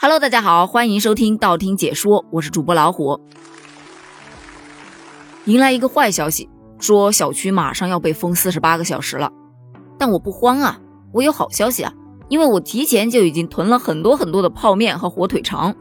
[0.00, 3.18] Hello，大家好，欢迎收听道听解说，我是主播老虎。
[5.46, 9.32] 迎来一个坏消息，说小区马上要被封四十八个小时了。
[9.98, 10.78] 但我不慌啊，
[11.12, 11.92] 我有好消息啊，
[12.28, 15.74] 因为我提前就已经囤了很多很多的泡面和火腿肠。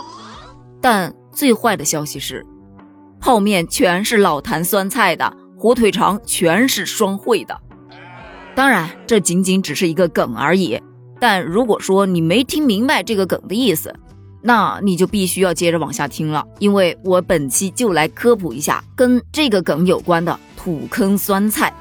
[0.82, 2.44] 但最坏的消息是，
[3.22, 7.56] 泡面全是老坛酸菜的，火腿肠全是双汇的。
[8.56, 10.82] 当然，这仅仅只是一个梗而已。
[11.20, 13.94] 但如果说你没听明白这个梗的意思，
[14.42, 21.74] 那你就必须要接着往下听了，因为我本期就来科普一下跟这个梗有关的土坑酸菜。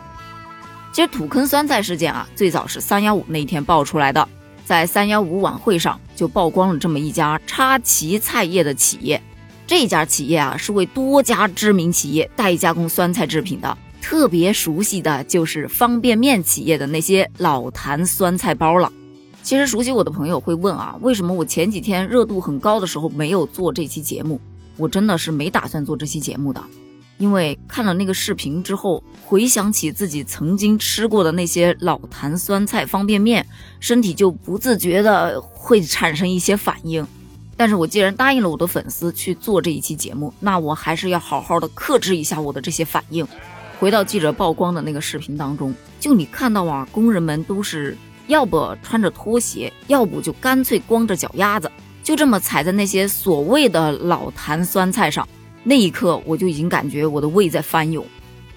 [0.93, 4.27] 其实土坑酸菜事件啊，最早是三幺五那一天爆出来的，
[4.65, 9.23] 在三幺五晚会上就曝光了这么一家插旗菜业的企业。
[9.67, 18.91] 这家企业啊，是为多家知名企业代加工酸菜制品的，特别熟悉的就是方便面企业的那些老坛酸菜包了。
[19.47, 24.41] 其实熟悉我的朋友会问啊，为什么我前几天热度很高的时候没有做这期节目？
[24.77, 26.61] 我真的是没打算做这期节目的，
[27.17, 33.47] 因为看了那个视频之后，回想起自己曾经吃过的那些老坛酸菜方便面，
[33.79, 37.07] 身体就不自觉的会产生一些反应。
[37.57, 43.25] 但是我既然答应了我的粉丝去做这一期节目，那我还是要好好的克制一下我的这些反应。
[43.79, 47.97] 回到记者曝光的那个视频当中，就你看到啊，工人们都是。
[48.27, 51.71] 要不穿着拖鞋，要不就干脆光着脚丫子，
[52.03, 55.27] 就这么踩在那些所谓的老坛酸菜上。
[55.63, 58.05] 那一刻，我就已经感觉我的胃在翻涌。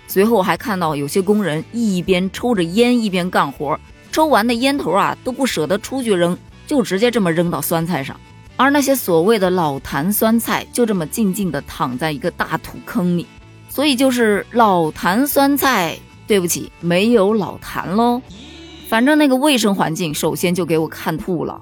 [0.08, 3.80] 随后还看到有些工人一边抽着烟一边干活，
[4.12, 8.20] 抽完的烟头啊都不舍得出去扔，就直接这么扔到酸菜上。
[8.56, 13.26] 而那些所谓的老坛酸菜就这么静静地躺在一个大土坑里。
[13.70, 15.98] 所以就是老坛酸菜，
[16.28, 18.22] 对不起，没有老坛喽。
[18.90, 21.62] 反正那个卫生环境，首先就给我看吐了，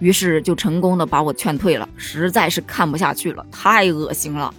[0.00, 4.52] 于是就成功的把我劝退了，实在是看不下去了，太恶心了。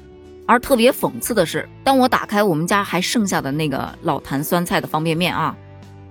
[0.45, 5.53] 而特别讽刺的是，当我打开我们家还剩下的那个老坛酸菜的方便面啊，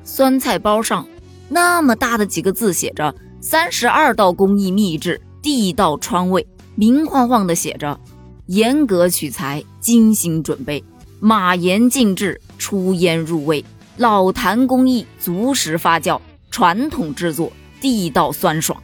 [0.04, 1.06] 酸菜包上
[1.48, 6.46] 那么大的几个字写着“三十二道工艺秘制，地道川味”，
[6.76, 7.98] 明晃晃的写着
[8.48, 10.84] “严格取材，精心准备，
[11.18, 13.64] 马盐静置，出烟入味”。
[13.96, 18.82] 老坛工艺，足食发酵，传统制作，地道酸爽。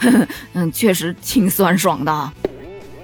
[0.52, 2.32] 嗯，确实挺酸爽的啊。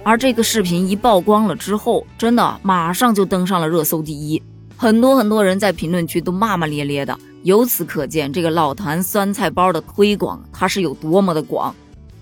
[0.03, 4.41] 而这个视频一曝光了之后，真的马上就登上了热搜第一，
[4.77, 7.17] 很多很多人在评论区都骂骂咧咧的。
[7.43, 11.73] 由此可见，这个老坛酸菜包的推广它是有多么的广。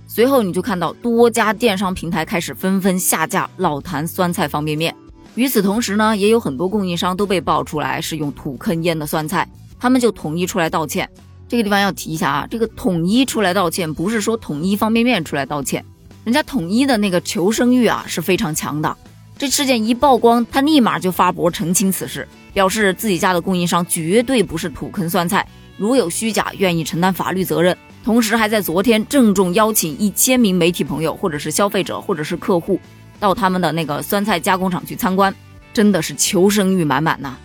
[0.08, 4.96] 随后你就看到多家电商平台开始纷纷下架老坛酸菜方便面。
[5.36, 9.48] 与此同时呢，也有很多供应商都被爆出来是用土坑腌的酸菜，
[9.80, 11.10] 他们就统一出来道歉。
[11.48, 15.84] 这个地方要提一下啊，这个统一出来道歉，不是说统一方便面出来道歉，
[16.24, 18.96] 人家统一的那个求生欲啊是非常强的。
[19.38, 25.48] 这事件一曝光，他立马就发博澄清此事，表示自己家的供应商绝对不是土坑酸菜，
[25.78, 27.76] 如有虚假，愿意承担法律责任。
[28.04, 32.80] 同时还在昨天郑重邀请一千名媒体朋友，或者是消费者，或者是客户。
[33.20, 35.34] 到他们的那个酸菜加工厂去参观，
[35.74, 37.38] 真的是求生欲满满呐。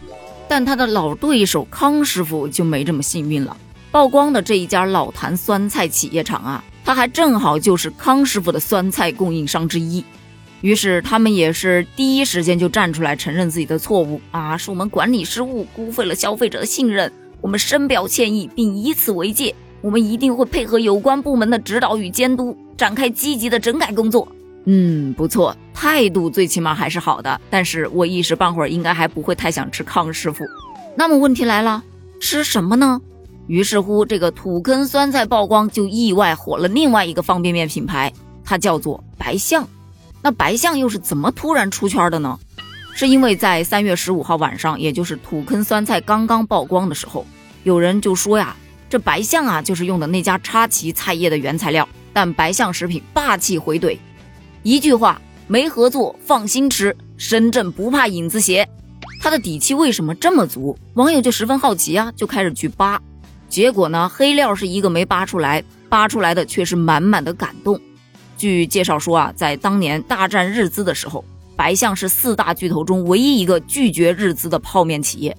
[0.48, 3.56] 但他的老对手康师傅就没这么幸运了。
[3.90, 10.04] 曝光的这一家老坛酸菜企业厂啊，他还正好就是康师傅的酸菜供应商之一。
[10.60, 24.26] 于是他们也是第一时间就站出来承认自己的错误啊，是我们管理失误，辜负了消费者的信任，我们深表歉意，并以此为戒，我们一定会配合有关部门的指导与监督，展开积极的整改工作。
[24.66, 27.40] 嗯，不错，态度最起码还是好的。
[27.50, 30.44] 但是我一时半会儿应该还不会太想吃康师傅。
[30.96, 31.82] 那么问题来了，
[32.20, 33.00] 吃什么呢？
[33.46, 38.10] 于是乎，这个土坑酸菜曝光，就意外火了另外一个方便面品牌，
[38.42, 39.68] 它叫做白象。
[40.22, 42.38] 那白象又是怎么突然出圈的呢？
[42.94, 47.26] 是因为在三月十五号晚上，也就是土坑酸菜刚刚曝光的时候，
[47.64, 48.56] 有人就说呀，
[48.88, 53.98] 这白象啊就是用的那家插旗菜业的原材料，但白象食品霸气回怼。
[54.64, 56.96] 一句话没合作，放心吃。
[57.18, 58.66] 深圳不怕影子斜，
[59.20, 60.74] 他的底气为什么这么足？
[60.94, 62.98] 网友就十分好奇啊，就开始去扒。
[63.46, 67.78] 结果呢，黑料是一个没扒出来，扒出来的却是满满的感动。
[68.38, 71.22] 据介绍说啊，在当年大战日资的时候，
[71.54, 75.36] 白象是四大巨头中唯一一个拒绝日资的泡面企业。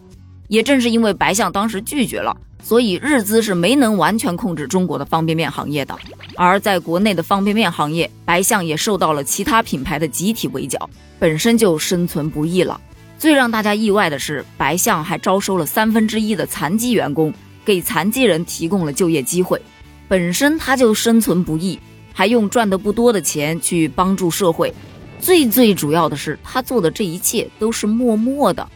[0.47, 2.37] 也正是因为白象当时拒绝了。
[2.65, 5.95] 所以日资是没能完全控制中国的方便面行业的，
[6.35, 10.89] 而在国内的方便面行业，白象也受到了其他品牌的集体围剿，
[11.19, 12.81] 本身就生存不易了。
[13.19, 17.31] 最让大家意外的是，白象还招收了三分之一的残疾员工，
[17.63, 19.61] 给残疾人提供了就业机会。
[20.07, 21.79] 本身他就生存不易，
[22.13, 24.73] 还用赚的不多的钱去帮助社会。
[25.19, 28.67] 最最主要的是，他做的这一切都是默默的，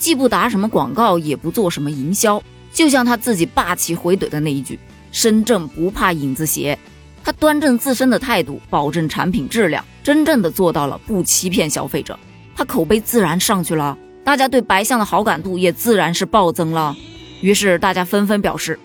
[0.00, 2.42] 既不打什么广告，也不做什么营销。
[2.76, 4.78] 就像他自己霸气回怼的那一句
[5.10, 6.78] ：“身正不怕影子斜。”
[7.24, 12.18] 他端正自身的态度，保证产品质量，真正的做到了不欺骗消费者。
[12.54, 16.94] 他口碑自然上去了，大家对白象的好感度也自然是暴增了。
[17.40, 18.78] 于是大家纷纷表示：“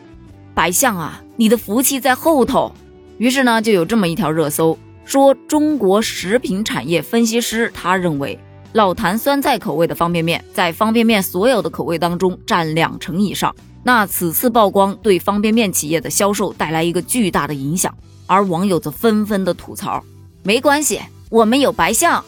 [0.55, 2.73] 白象啊，你的福气在后头。”
[3.19, 4.79] 于是呢，就有这么一条热搜。
[5.03, 8.39] 说中国食品产业分析师，他认为
[8.71, 13.53] 老坛酸菜口味的方便面在方便面所有的口味当中占两成以上。
[13.83, 17.95] 那此次曝光对方便面企业的销售带来一个巨大的影响，
[18.27, 20.03] 而网友则纷纷的吐槽：
[20.43, 22.23] 没关系，我们有白象。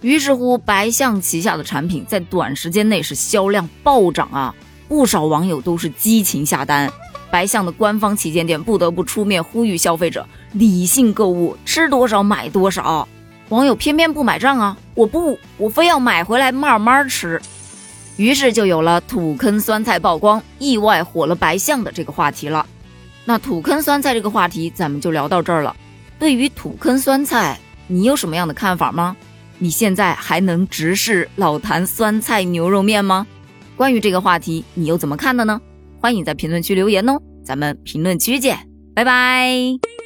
[0.00, 4.54] 于是乎，白象旗下的产品在短时间内是销量暴涨啊，
[4.86, 6.92] 不少网友都是激情下单。
[7.30, 13.08] 白象的官方旗舰店不得不出面呼吁消费者理性购物，吃多少买多少。
[13.48, 14.76] 网友偏偏不买账啊！
[14.94, 17.40] 我不，我非要买回来慢慢吃。
[18.18, 22.66] 于是就有了土坑酸菜曝光，意外火了白象的这个话题了。
[23.24, 25.74] 那土坑酸菜这个话题，咱们就聊到这儿了。
[26.18, 29.16] 对于土坑酸菜，你有什么样的看法吗？
[29.58, 33.26] 你现在还能直视老坛酸菜牛肉面吗？
[33.76, 35.60] 关于这个话题，你又怎么看的呢？
[36.00, 38.58] 欢迎在评论区留言哦，咱们评论区见，
[38.94, 39.97] 拜拜。